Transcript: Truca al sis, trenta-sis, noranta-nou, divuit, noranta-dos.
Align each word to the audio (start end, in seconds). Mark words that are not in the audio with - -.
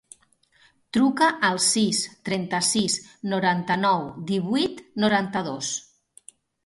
Truca 0.97 1.27
al 1.49 1.59
sis, 1.65 1.99
trenta-sis, 2.29 2.97
noranta-nou, 3.35 4.09
divuit, 4.33 4.83
noranta-dos. 5.05 5.71